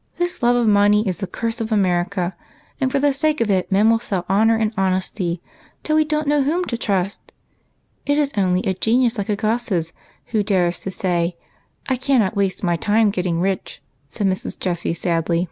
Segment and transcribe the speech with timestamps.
[0.18, 2.34] "This love of money is the curse of America,
[2.80, 5.40] and for the sake of it men will sell honor and honesty,
[5.84, 7.32] till we don't know whom to trust,
[8.04, 9.92] and it is only a genius like Agassiz
[10.34, 11.36] who dares to say,'
[11.88, 14.58] I cannot waste my time in getting rich,'" said Mrs.
[14.58, 15.48] Jessie sadly.